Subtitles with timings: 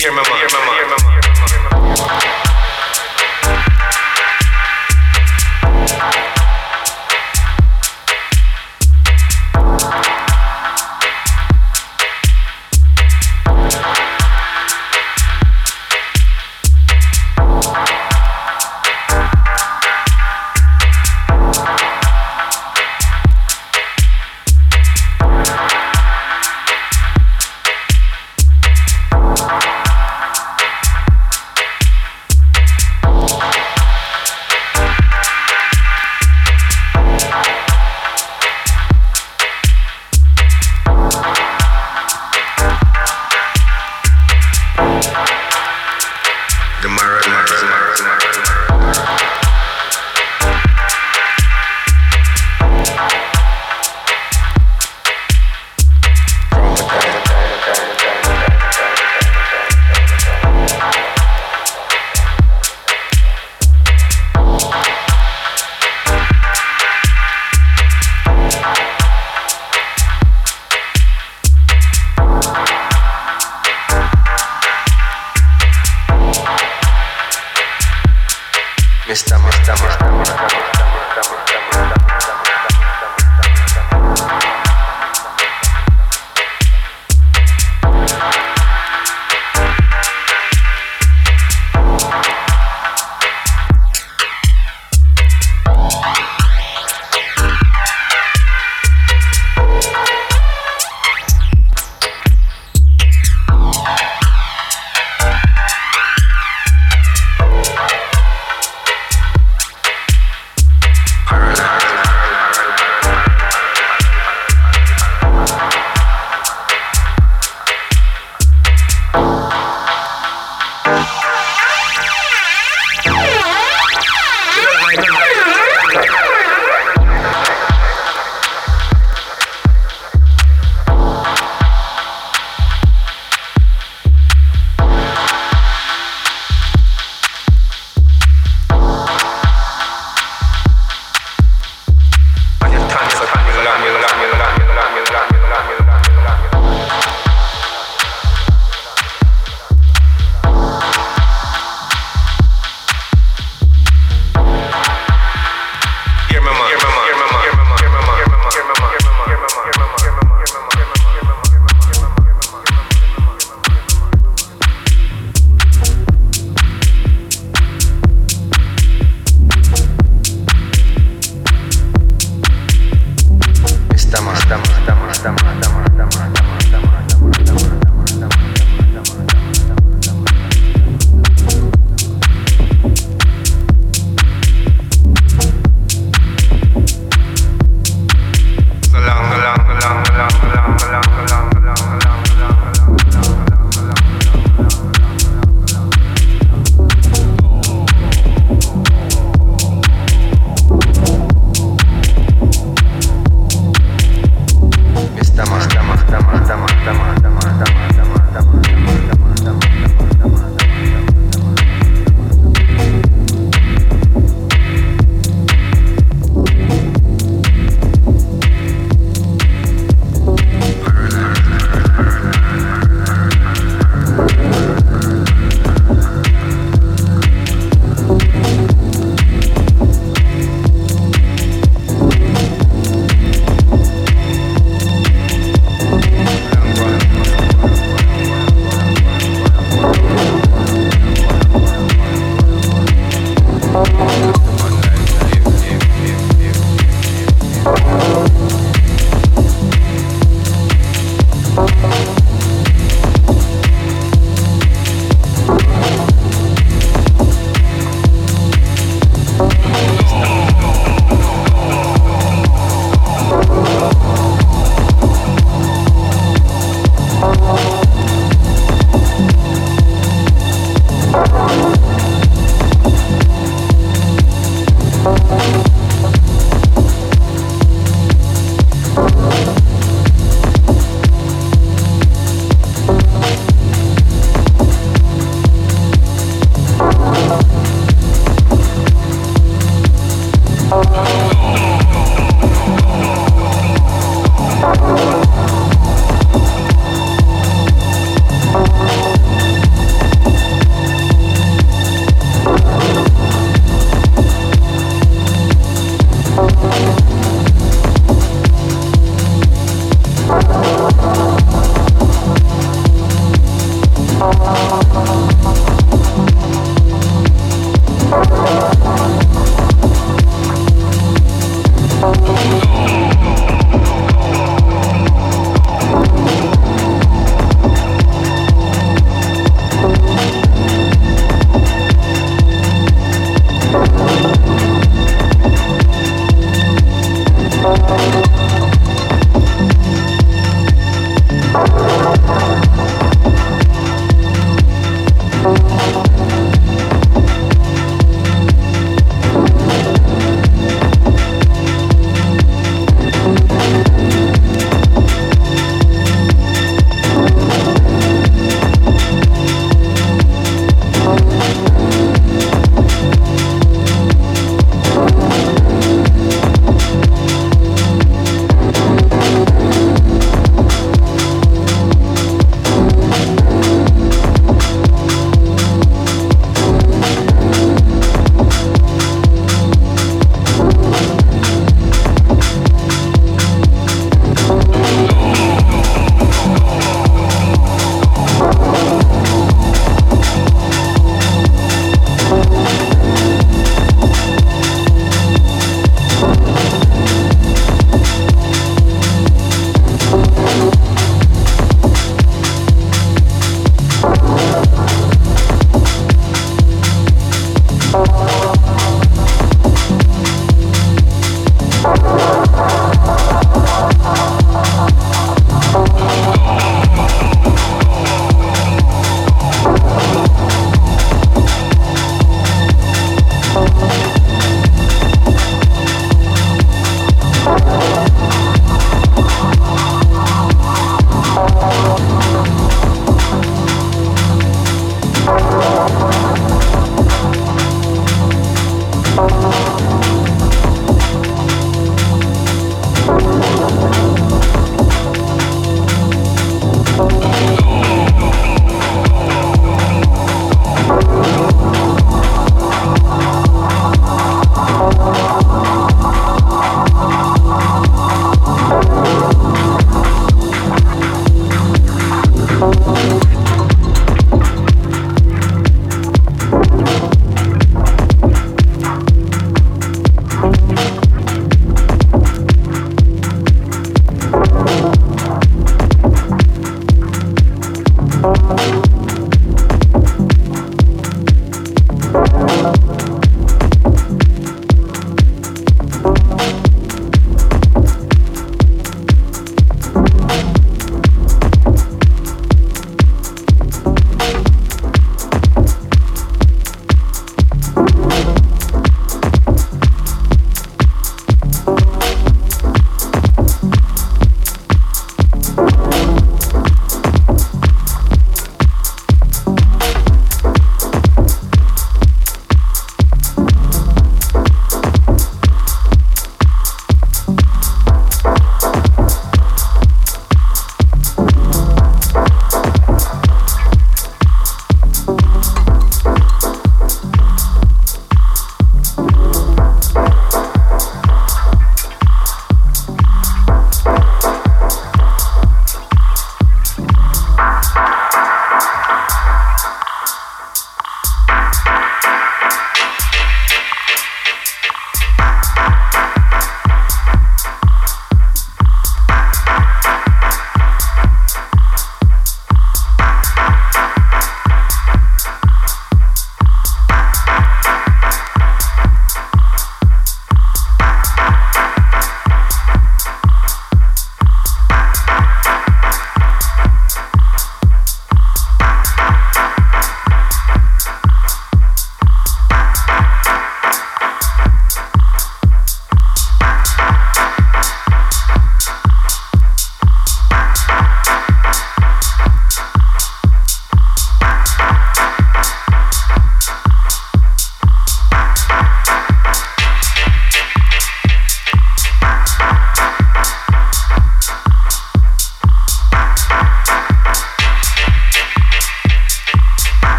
[0.00, 0.28] Dear mama.
[0.30, 0.69] Dear mama.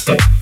[0.00, 0.39] step.